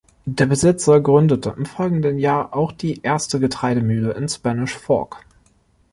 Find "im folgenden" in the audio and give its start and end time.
1.55-2.17